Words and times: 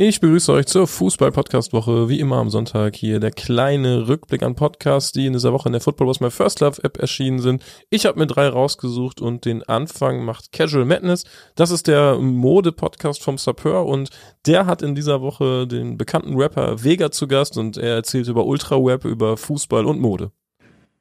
Ich 0.00 0.20
begrüße 0.20 0.52
euch 0.52 0.66
zur 0.66 0.86
Fußball-Podcast-Woche. 0.86 2.08
Wie 2.08 2.20
immer 2.20 2.36
am 2.36 2.50
Sonntag 2.50 2.94
hier 2.94 3.18
der 3.18 3.32
kleine 3.32 4.06
Rückblick 4.06 4.44
an 4.44 4.54
Podcasts, 4.54 5.10
die 5.10 5.26
in 5.26 5.32
dieser 5.32 5.52
Woche 5.52 5.68
in 5.68 5.72
der 5.72 5.80
Football 5.80 6.06
Was 6.06 6.20
My 6.20 6.30
First 6.30 6.60
Love 6.60 6.84
App 6.84 6.98
erschienen 6.98 7.40
sind. 7.40 7.64
Ich 7.90 8.06
habe 8.06 8.16
mir 8.16 8.28
drei 8.28 8.46
rausgesucht 8.46 9.20
und 9.20 9.44
den 9.44 9.64
Anfang 9.64 10.24
macht 10.24 10.52
Casual 10.52 10.84
Madness. 10.84 11.24
Das 11.56 11.72
ist 11.72 11.88
der 11.88 12.16
Mode-Podcast 12.16 13.24
vom 13.24 13.38
Sapeur 13.38 13.86
und 13.86 14.10
der 14.46 14.66
hat 14.66 14.82
in 14.82 14.94
dieser 14.94 15.20
Woche 15.20 15.66
den 15.66 15.98
bekannten 15.98 16.36
Rapper 16.36 16.84
Vega 16.84 17.10
zu 17.10 17.26
Gast 17.26 17.58
und 17.58 17.76
er 17.76 17.96
erzählt 17.96 18.28
über 18.28 18.46
Ultra-Web, 18.46 19.04
über 19.04 19.36
Fußball 19.36 19.84
und 19.84 19.98
Mode. 19.98 20.30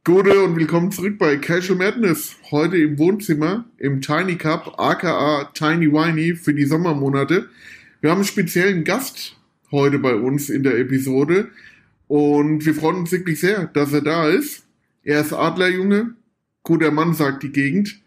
Gute 0.06 0.42
und 0.42 0.56
willkommen 0.56 0.92
zurück 0.92 1.20
bei 1.20 1.38
Casual 1.38 1.78
Madness. 1.78 2.36
Heute 2.50 2.78
im 2.78 2.98
Wohnzimmer 2.98 3.66
im 3.78 4.02
Tiny 4.02 4.38
Cup, 4.38 4.74
aka 4.80 5.52
Tiny 5.54 5.86
Winey 5.86 6.36
für 6.36 6.56
die 6.56 6.66
Sommermonate. 6.66 7.48
Wir 8.00 8.12
haben 8.12 8.20
einen 8.20 8.28
speziellen 8.28 8.84
Gast 8.84 9.38
heute 9.72 9.98
bei 9.98 10.14
uns 10.14 10.50
in 10.50 10.62
der 10.62 10.78
Episode 10.78 11.50
und 12.08 12.64
wir 12.64 12.76
freuen 12.76 12.98
uns 12.98 13.12
wirklich 13.12 13.40
sehr, 13.40 13.66
dass 13.66 13.92
er 13.92 14.02
da 14.02 14.30
ist. 14.30 14.68
Er 15.02 15.22
ist 15.22 15.34
Adlerjunge, 15.34 16.14
guter 16.62 16.92
Mann, 16.92 17.16
sagt 17.16 17.42
die 17.42 17.52
Gegend. 17.52 18.00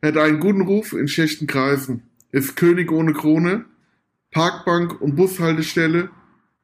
Er 0.00 0.08
hat 0.08 0.16
einen 0.16 0.40
guten 0.40 0.62
Ruf 0.62 0.94
in 0.94 1.08
schlechten 1.08 1.46
Kreisen, 1.46 2.04
ist 2.32 2.56
König 2.56 2.90
ohne 2.90 3.12
Krone, 3.12 3.66
Parkbank 4.30 4.98
und 5.02 5.14
Bushaltestelle, 5.14 6.08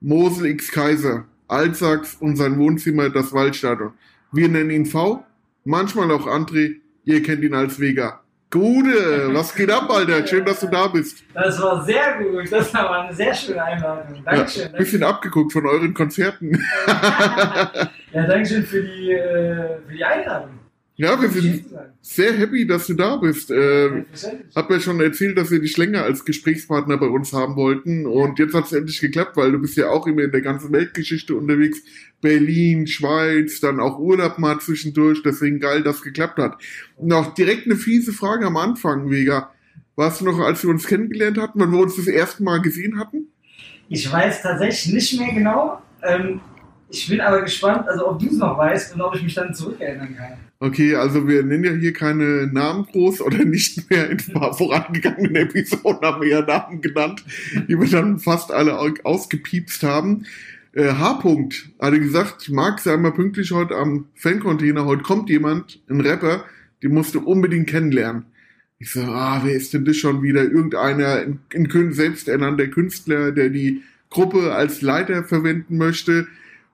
Mosel 0.01 0.47
X 0.47 0.71
Kaiser, 0.71 1.27
Altsachs 1.49 2.15
und 2.15 2.37
sein 2.37 2.59
Wohnzimmer 2.59 3.10
das 3.10 3.35
Waldstadion. 3.35 3.93
Wir 4.33 4.49
nennen 4.49 4.71
ihn 4.71 4.87
V, 4.87 5.23
manchmal 5.65 6.10
auch 6.10 6.27
André, 6.27 6.77
ihr 7.05 7.23
kennt 7.23 7.45
ihn 7.45 7.55
als 7.55 7.79
Vega. 7.79 8.23
Gute, 8.50 9.32
was 9.32 9.54
geht 9.54 9.70
ab, 9.70 9.88
Alter? 9.88 10.27
Schön, 10.27 10.45
dass 10.45 10.59
du 10.59 10.66
da 10.66 10.88
bist. 10.88 11.22
Das 11.32 11.62
war 11.62 11.84
sehr 11.84 12.18
gut. 12.18 12.50
Das 12.50 12.74
war 12.74 13.04
eine 13.04 13.14
sehr 13.14 13.32
schöne 13.32 13.62
Einladung. 13.62 14.24
Dankeschön. 14.24 14.73
Ja, 14.73 14.78
bisschen 14.78 15.02
abgeguckt 15.04 15.52
von 15.52 15.66
euren 15.66 15.95
Konzerten. 15.95 16.60
ja, 16.86 18.26
Dankeschön 18.26 18.65
für 18.65 18.82
die, 18.82 19.12
äh, 19.12 19.79
für 19.87 19.92
die 19.95 20.04
Einladung. 20.04 20.60
Ja, 21.01 21.18
wir 21.18 21.30
sind 21.30 21.65
sehr 22.02 22.34
happy, 22.34 22.66
dass 22.66 22.87
du 22.87 22.93
da 22.93 23.16
bist. 23.16 23.51
Äh, 23.51 24.04
hab 24.54 24.70
ja 24.70 24.80
schon 24.80 25.01
erzählt, 25.01 25.38
dass 25.38 25.51
wir 25.51 25.59
dich 25.59 25.74
länger 25.79 26.02
als 26.02 26.26
Gesprächspartner 26.26 26.98
bei 26.98 27.07
uns 27.07 27.32
haben 27.32 27.57
wollten. 27.57 28.04
Und 28.04 28.38
jetzt 28.38 28.52
hat 28.52 28.66
es 28.66 28.73
endlich 28.74 29.01
geklappt, 29.01 29.34
weil 29.38 29.51
du 29.51 29.59
bist 29.60 29.79
ja 29.79 29.88
auch 29.88 30.07
immer 30.07 30.24
in 30.24 30.30
der 30.30 30.42
ganzen 30.42 30.70
Weltgeschichte 30.73 31.34
unterwegs. 31.34 31.79
Berlin, 32.20 32.87
Schweiz, 32.87 33.60
dann 33.60 33.80
auch 33.80 33.98
Urlaub 33.98 34.38
mal 34.38 34.60
zwischendurch. 34.60 35.23
Deswegen 35.23 35.59
geil, 35.59 35.82
dass 35.82 35.96
es 35.96 36.02
geklappt 36.02 36.38
hat. 36.38 36.59
Auch 37.10 37.32
direkt 37.32 37.64
eine 37.64 37.76
fiese 37.76 38.12
Frage 38.12 38.45
am 38.45 38.59
Anfang, 38.59 39.09
Vega. 39.09 39.54
Warst 39.96 40.20
du 40.20 40.26
noch, 40.26 40.38
als 40.40 40.62
wir 40.64 40.68
uns 40.68 40.87
kennengelernt 40.87 41.38
hatten, 41.38 41.60
wann 41.60 41.73
wir 41.73 41.79
uns 41.79 41.96
das 41.96 42.09
erste 42.09 42.42
Mal 42.42 42.60
gesehen 42.60 42.98
hatten? 42.98 43.29
Ich 43.88 44.12
weiß 44.12 44.42
tatsächlich 44.42 44.92
nicht 44.92 45.18
mehr 45.18 45.32
genau. 45.32 45.80
Ähm, 46.02 46.42
ich 46.91 47.09
bin 47.09 47.21
aber 47.21 47.43
gespannt, 47.43 47.88
also 47.88 48.09
ob 48.09 48.19
du 48.19 48.27
es 48.27 48.37
noch 48.37 48.59
weißt 48.59 48.95
und 48.95 49.01
ob 49.01 49.15
ich 49.15 49.23
mich 49.23 49.35
dann 49.35 49.55
zurückerinnern 49.55 50.16
kann. 50.16 50.33
Okay, 50.59 50.95
also 50.95 51.27
wir 51.27 51.43
nennen 51.43 51.65
ja 51.65 51.73
hier 51.73 51.93
keine 51.93 52.47
Namen 52.52 52.85
groß 52.85 53.23
oder 53.23 53.45
nicht 53.45 53.88
mehr 53.91 54.10
in 54.10 54.19
vorangegangenen 54.19 55.37
Episoden 55.37 56.02
haben 56.02 56.21
wir 56.21 56.29
ja 56.29 56.43
Namen 56.43 56.82
genannt, 56.82 57.24
die 57.69 57.79
wir 57.79 57.88
dann 57.88 58.19
fast 58.19 58.52
alle 58.52 58.79
ausgepiepst 59.05 59.82
haben. 59.82 60.27
Äh, 60.73 60.93
H-Punkt 60.93 61.71
hatte 61.80 61.99
gesagt, 61.99 62.51
Marc, 62.51 62.80
sei 62.80 62.97
mal 62.97 63.13
pünktlich 63.13 63.52
heute 63.52 63.75
am 63.77 64.06
Fancontainer, 64.15 64.84
heute 64.84 65.03
kommt 65.03 65.31
jemand, 65.31 65.81
ein 65.88 66.00
Rapper, 66.00 66.44
den 66.82 66.93
musst 66.93 67.15
du 67.15 67.21
unbedingt 67.21 67.69
kennenlernen. 67.69 68.27
Ich 68.78 68.93
so, 68.93 69.00
ah, 69.00 69.43
wer 69.44 69.54
ist 69.54 69.75
denn 69.75 69.84
das 69.84 69.97
schon 69.97 70.22
wieder? 70.22 70.43
Irgendeiner, 70.43 71.25
ein, 71.53 71.93
selbsternannter 71.93 72.69
Künstler, 72.69 73.32
der 73.32 73.50
die 73.50 73.82
Gruppe 74.09 74.54
als 74.54 74.81
Leiter 74.81 75.25
verwenden 75.25 75.77
möchte. 75.77 76.27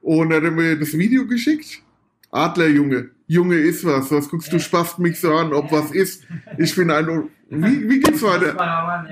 Und 0.07 0.31
dann 0.31 0.37
hat 0.37 0.45
er 0.45 0.51
mir 0.53 0.77
das 0.77 0.97
Video 0.97 1.27
geschickt. 1.27 1.83
Adlerjunge, 2.31 3.11
Junge 3.27 3.57
ist 3.57 3.85
was. 3.85 4.13
Was 4.13 4.29
guckst 4.29 4.53
du, 4.53 4.61
spast 4.61 5.01
mich 5.01 5.19
so 5.19 5.35
an, 5.35 5.53
ob 5.53 5.73
was 5.73 5.91
ist. 5.91 6.23
Ich 6.59 6.77
bin 6.77 6.93
ein, 6.93 7.25
wie, 7.51 7.91
wie 7.91 7.99
geht's 7.99 8.23
weiter? 8.23 8.55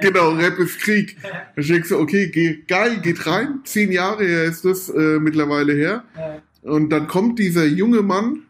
Genau, 0.00 0.34
Rap 0.34 0.56
ist 0.60 0.80
Krieg. 0.80 1.16
Da 1.56 1.62
denkst 1.62 1.88
du, 1.88 1.98
okay, 1.98 2.28
geh, 2.28 2.58
geil, 2.68 2.98
geht 3.02 3.26
rein. 3.26 3.58
Zehn 3.64 3.90
Jahre 3.90 4.24
her 4.24 4.44
ist 4.44 4.64
das 4.64 4.88
äh, 4.88 5.18
mittlerweile 5.18 5.72
her. 5.72 6.04
Und 6.62 6.90
dann 6.90 7.08
kommt 7.08 7.40
dieser 7.40 7.64
junge 7.64 8.02
Mann. 8.02 8.42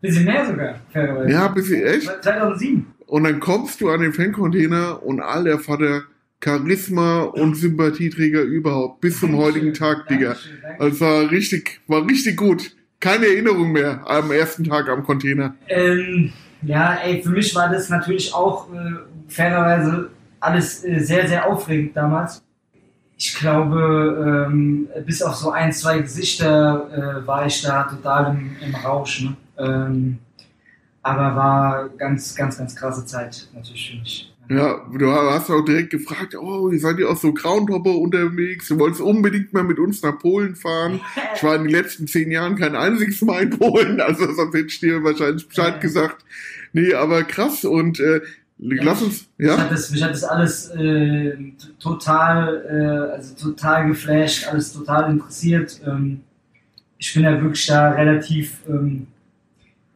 Bisschen 0.00 0.24
mehr 0.24 0.46
sogar, 0.46 0.80
fairerweise. 0.94 1.30
Ja, 1.30 1.48
bisschen 1.48 1.82
echt. 1.82 2.10
2007. 2.22 2.86
Und 3.08 3.24
dann 3.24 3.40
kommst 3.40 3.78
du 3.82 3.90
an 3.90 4.00
den 4.00 4.14
Fancontainer 4.14 5.02
und 5.02 5.20
all 5.20 5.44
der 5.44 5.58
Vater 5.58 6.04
Charisma 6.42 7.24
und 7.24 7.54
Sympathieträger 7.54 8.40
überhaupt 8.40 9.02
bis 9.02 9.20
zum 9.20 9.36
heutigen 9.36 9.74
Tag, 9.74 10.08
Digga. 10.08 10.36
Also 10.80 11.00
war 11.02 11.30
richtig, 11.30 11.82
war 11.88 12.06
richtig 12.06 12.38
gut. 12.38 12.74
Keine 13.00 13.26
Erinnerung 13.26 13.70
mehr 13.72 14.00
am 14.06 14.30
ersten 14.32 14.64
Tag 14.64 14.88
am 14.88 15.04
Container. 15.04 15.54
Ähm, 15.68 16.32
ja, 16.62 16.94
ey, 17.04 17.22
für 17.22 17.28
mich 17.28 17.54
war 17.54 17.70
das 17.70 17.90
natürlich 17.90 18.32
auch 18.32 18.72
äh, 18.72 18.94
fairerweise 19.28 20.08
alles 20.40 20.82
äh, 20.82 21.00
sehr, 21.00 21.28
sehr 21.28 21.46
aufregend 21.46 21.94
damals. 21.94 22.42
Ich 23.18 23.34
glaube, 23.34 24.48
ähm, 24.48 24.88
bis 25.04 25.20
auf 25.20 25.34
so 25.34 25.50
ein, 25.50 25.70
zwei 25.70 25.98
Gesichter 25.98 27.20
äh, 27.22 27.26
war 27.26 27.44
ich 27.44 27.60
da 27.60 27.82
total 27.82 28.34
im, 28.34 28.56
im 28.66 28.74
Rausch. 28.74 29.20
Ne? 29.20 29.36
Ähm, 29.58 30.18
aber 31.02 31.36
war 31.36 31.88
ganz, 31.90 32.34
ganz, 32.34 32.56
ganz 32.56 32.74
krasse 32.74 33.04
Zeit 33.04 33.48
natürlich 33.54 33.90
für 33.90 33.98
mich. 33.98 34.32
Ja, 34.50 34.84
du 34.92 35.12
hast 35.12 35.48
auch 35.48 35.64
direkt 35.64 35.90
gefragt, 35.90 36.34
oh, 36.34 36.70
ihr 36.70 36.80
seid 36.80 36.98
ja 36.98 37.06
auch 37.06 37.16
so 37.16 37.32
Groundhopper 37.32 37.94
unterwegs, 37.94 38.66
du 38.66 38.80
wolltest 38.80 39.00
unbedingt 39.00 39.52
mal 39.52 39.62
mit 39.62 39.78
uns 39.78 40.02
nach 40.02 40.18
Polen 40.18 40.56
fahren. 40.56 41.00
Ich 41.36 41.44
war 41.44 41.54
in 41.54 41.62
den 41.62 41.70
letzten 41.70 42.08
zehn 42.08 42.30
Jahren 42.32 42.56
kein 42.56 42.74
einziges 42.74 43.22
Mal 43.22 43.44
in 43.44 43.50
Polen, 43.50 44.00
also 44.00 44.30
sonst 44.32 44.52
hätte 44.52 44.66
ich 44.66 44.80
dir 44.80 45.04
wahrscheinlich 45.04 45.46
Bescheid 45.46 45.80
gesagt. 45.80 46.24
Nee, 46.72 46.92
aber 46.94 47.22
krass 47.22 47.64
und 47.64 48.00
äh, 48.00 48.20
lass 48.58 49.02
uns, 49.02 49.26
ja? 49.38 49.52
Mich 49.52 49.60
hat 49.60 49.70
das, 49.70 49.90
mich 49.90 50.02
hat 50.02 50.10
das 50.10 50.24
alles 50.24 50.68
äh, 50.70 51.36
total, 51.78 52.66
äh, 52.68 53.14
also 53.14 53.34
total 53.36 53.86
geflasht, 53.86 54.48
alles 54.48 54.72
total 54.72 55.12
interessiert. 55.12 55.80
Ähm, 55.86 56.22
ich 56.98 57.14
bin 57.14 57.22
ja 57.22 57.40
wirklich 57.40 57.66
da 57.66 57.92
relativ... 57.92 58.58
Ähm, 58.68 59.06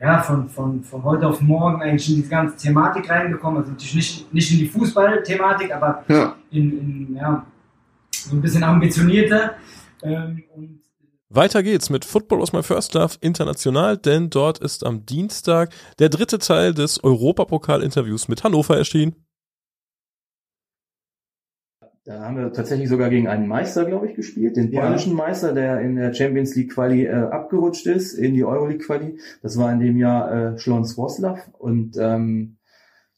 ja, 0.05 0.21
von, 0.21 0.49
von, 0.51 0.85
von 0.85 1.03
heute 1.03 1.27
auf 1.27 1.41
morgen 1.41 1.81
eigentlich 1.81 2.09
in 2.11 2.17
diese 2.17 2.29
ganze 2.29 2.57
Thematik 2.57 3.09
reingekommen. 3.09 3.59
Also 3.59 3.71
natürlich 3.71 3.95
nicht, 3.95 4.35
nicht 4.35 4.53
in 4.53 4.59
die 4.59 4.69
Fußballthematik, 4.69 5.75
aber 5.75 6.05
ja. 6.09 6.37
In, 6.51 6.79
in, 6.79 7.17
ja, 7.17 7.47
so 8.11 8.37
ein 8.37 8.43
bisschen 8.43 8.63
ambitionierter. 8.63 9.55
Ähm, 10.03 10.45
und 10.55 10.81
weiter 11.31 11.63
geht's 11.63 11.89
mit 11.89 12.05
Football 12.05 12.43
aus 12.43 12.53
My 12.53 12.63
First 12.63 12.93
Love 12.95 13.17
international, 13.21 13.97
denn 13.97 14.29
dort 14.29 14.59
ist 14.59 14.85
am 14.85 15.07
Dienstag 15.07 15.75
der 15.99 16.11
dritte 16.11 16.39
Teil 16.39 16.75
des 16.75 17.03
Europapokal-Interviews 17.03 18.29
mit 18.29 18.45
Hannover 18.45 18.77
erschienen. 18.77 19.24
Da 22.05 22.21
haben 22.21 22.37
wir 22.37 22.53
tatsächlich 22.53 22.91
sogar 22.91 23.09
gegen 23.09 23.29
einen 23.29 23.49
Meister, 23.49 23.87
glaube 23.87 24.09
ich, 24.09 24.15
gespielt, 24.15 24.57
den 24.57 24.71
polnischen 24.71 25.17
ja. 25.17 25.25
Meister, 25.25 25.55
der 25.55 25.81
in 25.81 25.97
der 25.97 26.13
Champions 26.13 26.55
League 26.55 26.75
Quali 26.75 27.07
äh, 27.07 27.13
abgerutscht 27.13 27.87
ist, 27.87 28.13
in 28.13 28.35
die 28.35 28.45
Euroleague 28.45 28.85
Quali. 28.85 29.19
Das 29.41 29.57
war 29.57 29.73
in 29.73 29.81
dem 29.81 29.97
Jahr 29.97 30.55
äh, 30.55 30.59
Schlons 30.59 30.99
Wroclaw 30.99 31.41
und 31.59 31.97
ähm, 31.99 32.59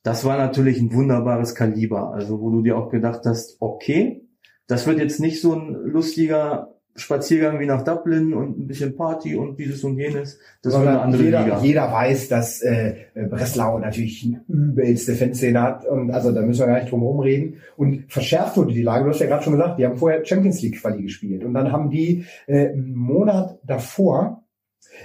das 0.05 0.25
war 0.25 0.39
natürlich 0.39 0.81
ein 0.81 0.93
wunderbares 0.93 1.57
Kaliber, 1.57 2.13
also 2.13 2.41
wo 2.41 2.51
du 2.51 2.63
dir 2.63 2.79
auch 2.79 2.89
gedacht 2.89 3.23
hast, 3.25 3.57
okay, 3.59 4.25
das 4.69 4.87
wird 4.87 5.01
jetzt 5.01 5.19
nicht 5.19 5.41
so 5.41 5.53
ein 5.53 5.73
lustiger 5.73 6.76
Spaziergang 6.97 7.61
wie 7.61 7.67
nach 7.67 7.83
Dublin 7.83 8.35
und 8.35 8.59
ein 8.59 8.67
bisschen 8.67 8.97
Party 8.97 9.37
und 9.37 9.59
dieses 9.59 9.85
und 9.85 9.99
jenes. 9.99 10.39
Das 10.63 10.73
war 10.73 10.81
eine 10.81 11.01
andere 11.01 11.23
jeder, 11.23 11.45
Liga. 11.45 11.61
Jeder 11.61 11.93
weiß, 11.93 12.29
dass 12.29 12.63
äh, 12.63 12.95
Breslau 13.15 13.79
natürlich 13.79 14.25
eine 14.27 14.43
übelste 14.49 15.15
Fanszene 15.15 15.61
hat 15.61 15.85
und 15.87 16.11
also 16.11 16.33
da 16.33 16.43
müssen 16.43 16.61
wir 16.61 16.67
gar 16.67 16.81
nicht 16.81 16.91
drum 16.91 17.01
herum 17.01 17.21
reden. 17.21 17.57
Und 17.77 18.05
verschärft 18.09 18.57
wurde 18.57 18.73
die 18.73 18.83
Lage, 18.83 19.05
du 19.05 19.11
hast 19.11 19.21
ja 19.21 19.27
gerade 19.27 19.45
schon 19.45 19.53
gesagt, 19.53 19.79
die 19.79 19.85
haben 19.85 19.97
vorher 19.97 20.25
Champions 20.25 20.63
League 20.63 20.81
Quali 20.81 21.03
gespielt 21.03 21.45
und 21.45 21.55
dann 21.55 21.73
haben 21.73 21.91
die 21.91 22.25
äh, 22.47 22.71
einen 22.71 22.95
Monat 22.95 23.59
davor 23.65 24.45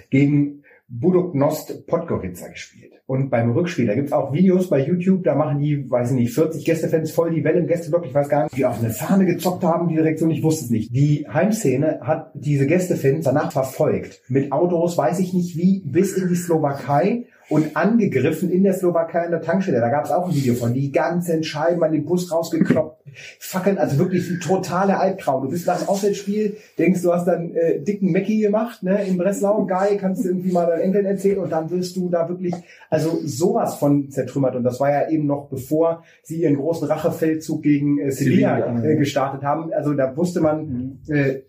gegen 0.09 0.63
Budok 0.87 1.35
Nost 1.35 1.87
Podgorica 1.87 2.47
gespielt. 2.47 3.00
Und 3.11 3.29
beim 3.29 3.51
Rückspiel, 3.51 3.87
da 3.87 3.93
gibt's 3.93 4.13
auch 4.13 4.31
Videos 4.31 4.69
bei 4.69 4.79
YouTube, 4.79 5.25
da 5.25 5.35
machen 5.35 5.59
die, 5.59 5.91
weiß 5.91 6.11
ich 6.11 6.15
nicht, 6.15 6.33
40 6.33 6.63
Gästefans 6.63 7.11
voll 7.11 7.31
die 7.31 7.43
Welle 7.43 7.59
im 7.59 7.67
Gästeblock, 7.67 8.05
ich 8.05 8.13
weiß 8.13 8.29
gar 8.29 8.43
nicht, 8.43 8.55
die 8.55 8.65
auf 8.65 8.79
eine 8.79 8.89
Fahne 8.89 9.25
gezockt 9.25 9.65
haben, 9.65 9.89
die 9.89 9.95
Direktion, 9.95 10.31
ich 10.31 10.41
wusste 10.41 10.63
es 10.63 10.71
nicht. 10.71 10.95
Die 10.95 11.27
Heimszene 11.27 11.99
hat 12.03 12.31
diese 12.35 12.67
Gästefans 12.67 13.25
danach 13.25 13.51
verfolgt. 13.51 14.21
Mit 14.29 14.53
Autos, 14.53 14.97
weiß 14.97 15.19
ich 15.19 15.33
nicht 15.33 15.57
wie, 15.57 15.81
bis 15.85 16.15
in 16.15 16.29
die 16.29 16.35
Slowakei 16.35 17.25
und 17.49 17.75
angegriffen 17.75 18.49
in 18.49 18.63
der 18.63 18.71
Slowakei 18.71 19.25
in 19.25 19.31
der 19.31 19.41
Tankstelle. 19.41 19.81
Da 19.81 19.89
gab's 19.89 20.09
auch 20.09 20.29
ein 20.29 20.33
Video 20.33 20.53
von, 20.53 20.73
die 20.73 20.93
ganzen 20.93 21.43
Scheiben 21.43 21.83
an 21.83 21.91
den 21.91 22.05
Bus 22.05 22.31
rausgekloppt, 22.31 23.00
fackeln, 23.39 23.77
also 23.77 23.97
wirklich 23.97 24.29
ein 24.29 24.39
totaler 24.39 24.99
Albtraum. 24.99 25.43
Du 25.43 25.49
bist 25.49 25.67
nach 25.67 25.79
dem 25.79 25.89
Auswärtsspiel, 25.89 26.57
denkst, 26.77 27.01
du 27.01 27.13
hast 27.13 27.25
dann 27.25 27.53
äh, 27.53 27.79
dicken 27.79 28.11
Mackie 28.11 28.41
gemacht, 28.41 28.83
ne, 28.83 29.03
in 29.05 29.17
Breslau, 29.17 29.65
geil, 29.65 29.97
kannst 29.99 30.23
du 30.23 30.29
irgendwie 30.29 30.51
mal 30.51 30.65
deinen 30.65 30.81
Enkeln 30.81 31.05
erzählen 31.05 31.39
und 31.39 31.51
dann 31.51 31.69
wirst 31.69 31.95
du 31.95 32.09
da 32.09 32.27
wirklich, 32.29 32.53
also 32.89 33.19
sowas 33.23 33.75
von 33.75 34.09
zertrümmert 34.09 34.55
und 34.55 34.63
das 34.63 34.79
war 34.79 34.91
ja 34.91 35.09
eben 35.09 35.25
noch 35.25 35.49
bevor 35.49 36.03
sie 36.23 36.41
ihren 36.41 36.55
großen 36.55 36.87
Rachefeldzug 36.87 37.61
gegen 37.61 37.99
äh, 37.99 38.11
Sevilla 38.11 38.83
äh, 38.83 38.95
gestartet 38.95 39.43
haben. 39.43 39.71
Also 39.73 39.93
da 39.93 40.15
wusste 40.15 40.41
man, 40.41 40.99
mhm. 41.07 41.13
äh, 41.13 41.41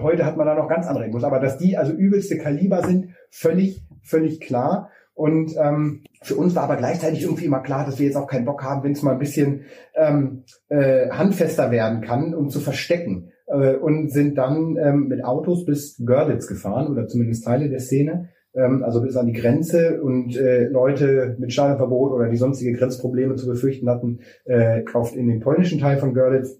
heute 0.00 0.24
hat 0.24 0.36
man 0.36 0.46
da 0.46 0.54
noch 0.54 0.68
ganz 0.68 0.86
andere 0.86 1.06
Infos, 1.06 1.24
aber 1.24 1.40
dass 1.40 1.58
die 1.58 1.76
also 1.76 1.92
übelste 1.92 2.38
Kaliber 2.38 2.82
sind, 2.86 3.10
völlig, 3.30 3.82
völlig 4.02 4.40
klar. 4.40 4.90
Und 5.14 5.54
ähm, 5.56 6.02
für 6.24 6.36
uns 6.36 6.54
war 6.54 6.64
aber 6.64 6.76
gleichzeitig 6.76 7.22
irgendwie 7.22 7.44
immer 7.44 7.60
klar, 7.60 7.84
dass 7.84 7.98
wir 7.98 8.06
jetzt 8.06 8.16
auch 8.16 8.26
keinen 8.26 8.44
Bock 8.46 8.62
haben, 8.62 8.82
wenn 8.82 8.92
es 8.92 9.02
mal 9.02 9.12
ein 9.12 9.18
bisschen 9.18 9.62
ähm, 9.94 10.44
äh, 10.68 11.10
handfester 11.10 11.70
werden 11.70 12.00
kann, 12.00 12.34
um 12.34 12.48
zu 12.48 12.60
verstecken. 12.60 13.30
Äh, 13.46 13.76
und 13.76 14.10
sind 14.10 14.38
dann 14.38 14.76
ähm, 14.76 15.08
mit 15.08 15.22
Autos 15.22 15.66
bis 15.66 16.02
Görlitz 16.04 16.46
gefahren 16.46 16.90
oder 16.90 17.06
zumindest 17.06 17.44
Teile 17.44 17.68
der 17.68 17.80
Szene, 17.80 18.30
ähm, 18.54 18.82
also 18.82 19.02
bis 19.02 19.16
an 19.16 19.26
die 19.26 19.34
Grenze 19.34 20.00
und 20.02 20.34
äh, 20.34 20.64
Leute 20.64 21.36
mit 21.38 21.52
Stadionverbot 21.52 22.12
oder 22.12 22.30
die 22.30 22.38
sonstige 22.38 22.72
Grenzprobleme 22.72 23.36
zu 23.36 23.46
befürchten 23.46 23.90
hatten, 23.90 24.20
äh, 24.46 24.82
kauft 24.82 25.14
in 25.14 25.28
den 25.28 25.40
polnischen 25.40 25.78
Teil 25.78 25.98
von 25.98 26.14
Görlitz 26.14 26.58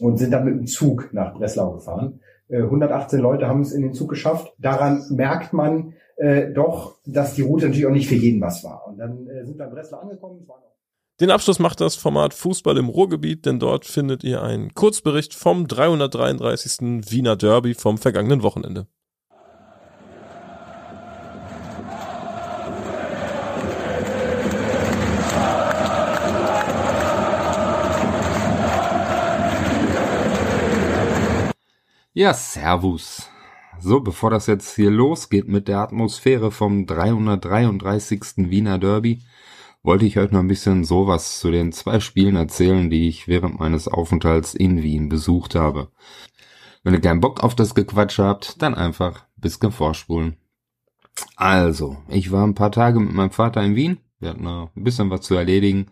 und 0.00 0.18
sind 0.18 0.32
dann 0.32 0.44
mit 0.44 0.54
dem 0.54 0.66
Zug 0.66 1.10
nach 1.12 1.34
Breslau 1.34 1.74
gefahren. 1.74 2.20
118 2.50 3.18
äh, 3.18 3.22
Leute 3.22 3.46
haben 3.46 3.60
es 3.60 3.72
in 3.72 3.82
den 3.82 3.92
Zug 3.92 4.08
geschafft. 4.08 4.54
Daran 4.58 5.02
merkt 5.10 5.52
man 5.52 5.94
äh, 6.16 6.52
doch, 6.52 6.96
dass 7.04 7.34
die 7.34 7.42
Route 7.42 7.66
natürlich 7.66 7.86
auch 7.86 7.90
nicht 7.90 8.08
für 8.08 8.14
jeden 8.14 8.40
was 8.40 8.64
war. 8.64 8.86
Und 8.86 8.98
dann 8.98 9.26
äh, 9.28 9.44
sind 9.44 9.58
wir 9.58 9.66
in 9.66 9.72
Breslau 9.72 9.98
angekommen. 9.98 10.46
Den 11.20 11.30
Abschluss 11.30 11.58
macht 11.58 11.80
das 11.80 11.96
Format 11.96 12.34
Fußball 12.34 12.76
im 12.76 12.88
Ruhrgebiet, 12.88 13.46
denn 13.46 13.58
dort 13.58 13.86
findet 13.86 14.22
ihr 14.22 14.42
einen 14.42 14.74
Kurzbericht 14.74 15.34
vom 15.34 15.66
333. 15.66 17.10
Wiener 17.10 17.36
Derby 17.36 17.74
vom 17.74 17.96
vergangenen 17.96 18.42
Wochenende. 18.42 18.86
Ja, 32.12 32.32
Servus. 32.32 33.28
So, 33.78 34.00
bevor 34.00 34.30
das 34.30 34.46
jetzt 34.46 34.74
hier 34.74 34.90
losgeht 34.90 35.48
mit 35.48 35.68
der 35.68 35.80
Atmosphäre 35.80 36.50
vom 36.50 36.86
333. 36.86 38.48
Wiener 38.50 38.78
Derby, 38.78 39.22
wollte 39.82 40.06
ich 40.06 40.18
euch 40.18 40.30
noch 40.32 40.40
ein 40.40 40.48
bisschen 40.48 40.84
sowas 40.84 41.38
zu 41.38 41.50
den 41.50 41.72
zwei 41.72 42.00
Spielen 42.00 42.36
erzählen, 42.36 42.90
die 42.90 43.08
ich 43.08 43.28
während 43.28 43.60
meines 43.60 43.86
Aufenthalts 43.86 44.54
in 44.54 44.82
Wien 44.82 45.08
besucht 45.08 45.54
habe. 45.54 45.88
Wenn 46.82 46.94
ihr 46.94 47.00
keinen 47.00 47.20
Bock 47.20 47.44
auf 47.44 47.54
das 47.54 47.74
Gequatsch 47.74 48.18
habt, 48.18 48.62
dann 48.62 48.74
einfach 48.74 49.24
bis 49.36 49.58
vorspulen. 49.70 50.36
Also, 51.36 51.98
ich 52.08 52.32
war 52.32 52.46
ein 52.46 52.54
paar 52.54 52.72
Tage 52.72 52.98
mit 52.98 53.12
meinem 53.12 53.30
Vater 53.30 53.62
in 53.62 53.76
Wien. 53.76 53.98
Wir 54.18 54.30
hatten 54.30 54.44
noch 54.44 54.70
ein 54.74 54.84
bisschen 54.84 55.10
was 55.10 55.22
zu 55.22 55.34
erledigen. 55.34 55.88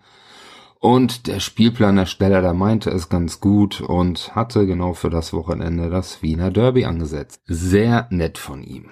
Und 0.85 1.29
der 1.29 1.41
Spielplanersteller, 1.41 2.43
der 2.43 2.53
meinte 2.53 2.91
es 2.91 3.09
ganz 3.09 3.41
gut 3.41 3.81
und 3.81 4.37
hatte 4.37 4.67
genau 4.67 4.93
für 4.93 5.09
das 5.09 5.33
Wochenende 5.33 5.89
das 5.89 6.21
Wiener 6.21 6.51
Derby 6.51 6.85
angesetzt. 6.85 7.41
Sehr 7.47 8.07
nett 8.11 8.37
von 8.37 8.63
ihm. 8.63 8.91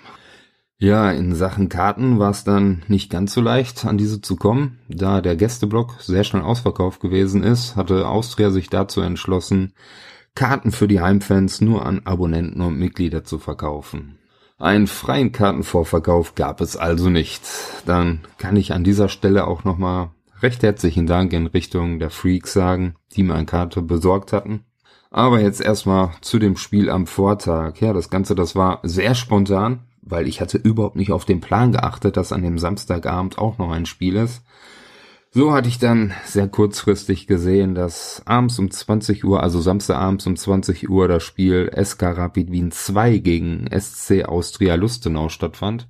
Ja, 0.79 1.11
in 1.11 1.35
Sachen 1.35 1.69
Karten 1.69 2.19
war 2.19 2.31
es 2.31 2.45
dann 2.45 2.83
nicht 2.89 3.11
ganz 3.11 3.35
so 3.35 3.43
leicht, 3.43 3.85
an 3.85 3.99
diese 3.99 4.23
zu 4.23 4.37
kommen. 4.37 4.79
Da 4.89 5.21
der 5.21 5.37
Gästeblock 5.37 6.01
sehr 6.01 6.25
schnell 6.25 6.41
ausverkauft 6.41 7.03
gewesen 7.03 7.43
ist, 7.43 7.77
hatte 7.77 8.09
Austria 8.09 8.51
sich 8.51 8.71
dazu 8.71 9.03
entschlossen, 9.03 9.75
Karten 10.35 10.73
für 10.73 10.89
die 10.89 11.03
Heimfans 11.03 11.61
nur 11.61 11.85
an 11.85 12.07
Abonnenten 12.07 12.63
und 12.63 12.79
Mitglieder 12.79 13.23
zu 13.23 13.39
verkaufen. 13.39 14.17
Einen 14.57 14.87
freien 14.87 15.31
Kartenvorverkauf 15.31 16.37
gab 16.37 16.63
es 16.63 16.75
also 16.75 17.11
nicht. 17.11 17.43
Dann 17.85 18.21
kann 18.39 18.57
ich 18.57 18.73
an 18.73 18.83
dieser 18.83 19.11
Stelle 19.11 19.47
auch 19.47 19.65
nochmal 19.65 20.13
recht 20.43 20.63
herzlichen 20.63 21.07
Dank 21.07 21.33
in 21.33 21.47
Richtung 21.47 21.99
der 21.99 22.11
Freaks 22.11 22.53
sagen, 22.53 22.97
die 23.13 23.23
mir 23.23 23.35
eine 23.35 23.47
Karte 23.47 23.83
besorgt 23.83 24.33
hatten. 24.33 24.65
Aber 25.11 25.41
jetzt 25.41 25.61
erstmal 25.61 26.13
zu 26.21 26.39
dem 26.39 26.57
Spiel 26.57 26.91
am 26.91 27.07
Vortag. 27.07 27.81
Ja, 27.81 27.93
das 27.93 28.11
Ganze, 28.11 28.35
das 28.35 28.57
war 28.57 28.81
sehr 28.83 29.15
spontan, 29.15 29.81
weil 30.01 30.27
ich 30.27 30.41
hatte 30.41 30.59
überhaupt 30.59 30.97
nicht 30.97 31.13
auf 31.13 31.25
den 31.25 31.41
Plan 31.41 31.73
geachtet, 31.73 32.17
dass 32.17 32.33
an 32.33 32.43
dem 32.43 32.59
Samstagabend 32.59 33.39
auch 33.39 33.59
noch 33.59 33.71
ein 33.71 33.87
Spiel 33.87 34.17
ist. 34.17 34.43
So 35.35 35.53
hatte 35.53 35.69
ich 35.69 35.79
dann 35.79 36.13
sehr 36.25 36.49
kurzfristig 36.49 37.27
gesehen, 37.27 37.75
dass 37.75 38.23
abends 38.27 38.59
um 38.59 38.71
20 38.71 39.25
Uhr, 39.25 39.43
also 39.43 39.61
Samstagabends 39.61 40.27
um 40.27 40.37
20 40.37 40.91
Uhr, 40.91 41.09
das 41.09 41.23
Spiel 41.23 41.71
SK 41.75 42.03
Rapid 42.03 42.51
Wien 42.51 42.71
2 42.71 43.19
gegen 43.19 43.67
SC 43.71 44.25
Austria 44.25 44.75
Lustenau 44.75 45.31
stattfand. 45.31 45.89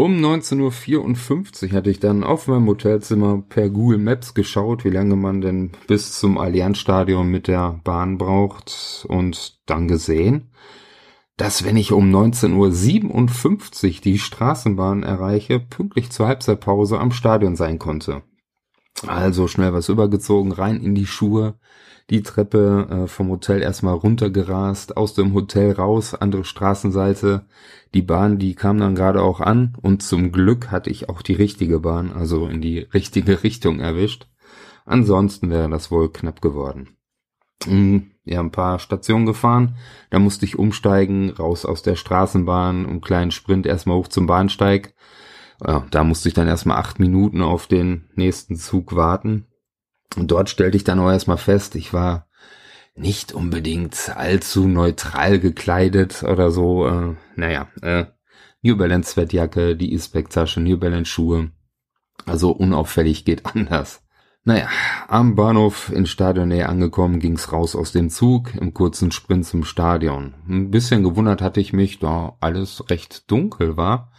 Um 0.00 0.16
19.54 0.16 1.66
Uhr 1.66 1.72
hatte 1.72 1.90
ich 1.90 2.00
dann 2.00 2.24
auf 2.24 2.46
meinem 2.46 2.68
Hotelzimmer 2.68 3.42
per 3.46 3.68
Google 3.68 3.98
Maps 3.98 4.32
geschaut, 4.32 4.86
wie 4.86 4.88
lange 4.88 5.14
man 5.14 5.42
denn 5.42 5.72
bis 5.88 6.18
zum 6.18 6.38
Allianzstadion 6.38 7.28
mit 7.28 7.48
der 7.48 7.78
Bahn 7.84 8.16
braucht 8.16 9.04
und 9.10 9.60
dann 9.66 9.88
gesehen, 9.88 10.52
dass 11.36 11.66
wenn 11.66 11.76
ich 11.76 11.92
um 11.92 12.10
19.57 12.10 13.96
Uhr 13.96 14.00
die 14.00 14.18
Straßenbahn 14.18 15.02
erreiche, 15.02 15.60
pünktlich 15.60 16.08
zur 16.08 16.28
Halbzeitpause 16.28 16.98
am 16.98 17.12
Stadion 17.12 17.54
sein 17.54 17.78
konnte. 17.78 18.22
Also 19.06 19.48
schnell 19.48 19.72
was 19.72 19.88
übergezogen, 19.88 20.52
rein 20.52 20.80
in 20.80 20.94
die 20.94 21.06
Schuhe, 21.06 21.54
die 22.10 22.22
Treppe 22.22 22.86
äh, 22.90 23.06
vom 23.06 23.30
Hotel 23.30 23.62
erstmal 23.62 23.94
runtergerast, 23.94 24.96
aus 24.96 25.14
dem 25.14 25.32
Hotel 25.32 25.72
raus, 25.72 26.14
andere 26.14 26.44
Straßenseite. 26.44 27.46
Die 27.94 28.02
Bahn, 28.02 28.38
die 28.38 28.54
kam 28.54 28.78
dann 28.78 28.94
gerade 28.94 29.22
auch 29.22 29.40
an 29.40 29.76
und 29.80 30.02
zum 30.02 30.32
Glück 30.32 30.70
hatte 30.70 30.90
ich 30.90 31.08
auch 31.08 31.22
die 31.22 31.34
richtige 31.34 31.80
Bahn, 31.80 32.12
also 32.12 32.46
in 32.46 32.60
die 32.60 32.80
richtige 32.80 33.42
Richtung 33.44 33.80
erwischt. 33.80 34.28
Ansonsten 34.84 35.50
wäre 35.50 35.70
das 35.70 35.90
wohl 35.90 36.12
knapp 36.12 36.42
geworden. 36.42 36.96
Hm, 37.64 38.10
ja, 38.24 38.40
ein 38.40 38.52
paar 38.52 38.78
Stationen 38.78 39.26
gefahren, 39.26 39.76
da 40.10 40.18
musste 40.18 40.46
ich 40.46 40.58
umsteigen, 40.58 41.30
raus 41.30 41.64
aus 41.64 41.82
der 41.82 41.94
Straßenbahn, 41.94 42.86
um 42.86 43.00
kleinen 43.00 43.30
Sprint 43.30 43.66
erstmal 43.66 43.96
hoch 43.96 44.08
zum 44.08 44.26
Bahnsteig. 44.26 44.94
Ja, 45.66 45.86
da 45.90 46.04
musste 46.04 46.28
ich 46.28 46.34
dann 46.34 46.48
erstmal 46.48 46.78
acht 46.78 46.98
Minuten 46.98 47.42
auf 47.42 47.66
den 47.66 48.08
nächsten 48.14 48.56
Zug 48.56 48.94
warten. 48.94 49.46
Und 50.16 50.30
dort 50.30 50.50
stellte 50.50 50.76
ich 50.76 50.84
dann 50.84 50.98
auch 50.98 51.10
erstmal 51.10 51.38
fest, 51.38 51.74
ich 51.76 51.92
war 51.92 52.26
nicht 52.94 53.32
unbedingt 53.32 54.12
allzu 54.16 54.66
neutral 54.66 55.38
gekleidet 55.38 56.22
oder 56.22 56.50
so. 56.50 56.86
Äh, 56.86 57.14
naja, 57.36 57.68
äh, 57.82 58.06
New 58.62 58.76
Balance 58.76 59.12
Sweatjacke, 59.12 59.76
die 59.76 59.94
E-Spec-Tasche, 59.94 60.60
New 60.60 60.78
Balance 60.78 61.10
Schuhe. 61.10 61.50
Also 62.26 62.50
unauffällig 62.50 63.24
geht 63.24 63.46
anders. 63.54 64.02
Naja, 64.42 64.68
am 65.06 65.34
Bahnhof 65.34 65.92
in 65.92 66.06
Stadionnähe 66.06 66.68
angekommen, 66.68 67.20
ging's 67.20 67.52
raus 67.52 67.76
aus 67.76 67.92
dem 67.92 68.08
Zug 68.08 68.54
im 68.54 68.72
kurzen 68.72 69.12
Sprint 69.12 69.44
zum 69.44 69.64
Stadion. 69.64 70.34
Ein 70.48 70.70
bisschen 70.70 71.02
gewundert 71.02 71.42
hatte 71.42 71.60
ich 71.60 71.74
mich, 71.74 71.98
da 71.98 72.36
alles 72.40 72.88
recht 72.88 73.30
dunkel 73.30 73.76
war, 73.76 74.12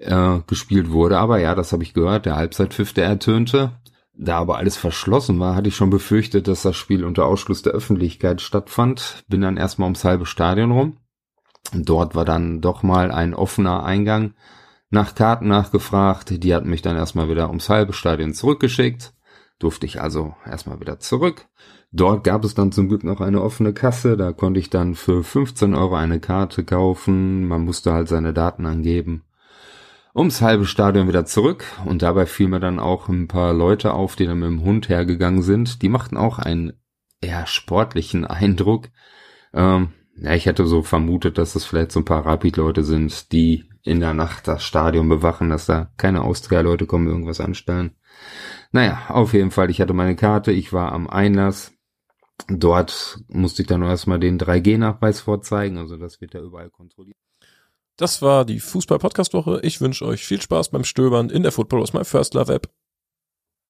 äh, 0.00 0.40
gespielt 0.46 0.90
wurde. 0.90 1.18
Aber 1.18 1.38
ja, 1.38 1.54
das 1.54 1.72
habe 1.72 1.82
ich 1.82 1.94
gehört, 1.94 2.26
der 2.26 2.36
Halbzeitpfiff, 2.36 2.92
der 2.92 3.06
ertönte. 3.06 3.72
Da 4.20 4.38
aber 4.38 4.58
alles 4.58 4.76
verschlossen 4.76 5.38
war, 5.38 5.54
hatte 5.54 5.68
ich 5.68 5.76
schon 5.76 5.90
befürchtet, 5.90 6.48
dass 6.48 6.62
das 6.62 6.76
Spiel 6.76 7.04
unter 7.04 7.24
Ausschluss 7.26 7.62
der 7.62 7.72
Öffentlichkeit 7.72 8.40
stattfand. 8.40 9.24
Bin 9.28 9.40
dann 9.40 9.56
erstmal 9.56 9.86
ums 9.86 10.04
halbe 10.04 10.26
Stadion 10.26 10.72
rum. 10.72 10.96
Dort 11.72 12.14
war 12.14 12.24
dann 12.24 12.60
doch 12.60 12.82
mal 12.82 13.12
ein 13.12 13.34
offener 13.34 13.84
Eingang. 13.84 14.34
Nach 14.90 15.14
Karten 15.14 15.46
nachgefragt. 15.46 16.42
Die 16.42 16.54
hatten 16.54 16.70
mich 16.70 16.82
dann 16.82 16.96
erstmal 16.96 17.28
wieder 17.28 17.48
ums 17.48 17.68
halbe 17.68 17.92
Stadion 17.92 18.34
zurückgeschickt. 18.34 19.12
Durfte 19.60 19.86
ich 19.86 20.00
also 20.00 20.34
erstmal 20.44 20.80
wieder 20.80 20.98
zurück. 20.98 21.46
Dort 21.92 22.24
gab 22.24 22.44
es 22.44 22.54
dann 22.54 22.72
zum 22.72 22.88
Glück 22.88 23.04
noch 23.04 23.20
eine 23.20 23.40
offene 23.40 23.72
Kasse. 23.72 24.16
Da 24.16 24.32
konnte 24.32 24.58
ich 24.58 24.68
dann 24.68 24.94
für 24.94 25.22
15 25.22 25.74
Euro 25.74 25.94
eine 25.94 26.18
Karte 26.18 26.64
kaufen. 26.64 27.46
Man 27.46 27.64
musste 27.64 27.92
halt 27.92 28.08
seine 28.08 28.32
Daten 28.32 28.66
angeben 28.66 29.22
ums 30.14 30.40
halbe 30.40 30.66
Stadion 30.66 31.08
wieder 31.08 31.24
zurück 31.24 31.64
und 31.84 32.02
dabei 32.02 32.26
fiel 32.26 32.48
mir 32.48 32.60
dann 32.60 32.78
auch 32.78 33.08
ein 33.08 33.28
paar 33.28 33.52
Leute 33.52 33.92
auf, 33.92 34.16
die 34.16 34.26
dann 34.26 34.40
mit 34.40 34.48
dem 34.48 34.64
Hund 34.64 34.88
hergegangen 34.88 35.42
sind. 35.42 35.82
Die 35.82 35.88
machten 35.88 36.16
auch 36.16 36.38
einen 36.38 36.72
eher 37.20 37.46
sportlichen 37.46 38.24
Eindruck. 38.24 38.88
Ähm, 39.52 39.92
ja, 40.16 40.34
ich 40.34 40.46
hätte 40.46 40.66
so 40.66 40.82
vermutet, 40.82 41.38
dass 41.38 41.54
es 41.54 41.64
vielleicht 41.64 41.92
so 41.92 42.00
ein 42.00 42.04
paar 42.04 42.26
Rapid-Leute 42.26 42.82
sind, 42.82 43.32
die 43.32 43.68
in 43.84 44.00
der 44.00 44.14
Nacht 44.14 44.48
das 44.48 44.64
Stadion 44.64 45.08
bewachen, 45.08 45.50
dass 45.50 45.66
da 45.66 45.92
keine 45.96 46.22
Austria-Leute 46.22 46.86
kommen, 46.86 47.06
irgendwas 47.06 47.40
anstellen. 47.40 47.92
Naja, 48.72 49.02
auf 49.08 49.32
jeden 49.32 49.50
Fall, 49.50 49.70
ich 49.70 49.80
hatte 49.80 49.94
meine 49.94 50.16
Karte, 50.16 50.52
ich 50.52 50.72
war 50.72 50.92
am 50.92 51.08
Einlass. 51.08 51.72
Dort 52.48 53.20
musste 53.28 53.62
ich 53.62 53.68
dann 53.68 53.82
erstmal 53.82 54.20
den 54.20 54.38
3G-Nachweis 54.38 55.20
vorzeigen, 55.20 55.78
also 55.78 55.96
das 55.96 56.20
wird 56.20 56.34
ja 56.34 56.40
überall 56.40 56.70
kontrolliert. 56.70 57.16
Das 57.98 58.22
war 58.22 58.44
die 58.44 58.60
Fußball-Podcast-Woche. 58.60 59.58
Ich 59.64 59.80
wünsche 59.80 60.06
euch 60.06 60.24
viel 60.24 60.40
Spaß 60.40 60.68
beim 60.68 60.84
Stöbern 60.84 61.30
in 61.30 61.42
der 61.42 61.50
Football 61.50 61.82
was 61.82 61.92
my 61.92 62.04
first 62.04 62.32
love 62.32 62.54
App. 62.54 62.68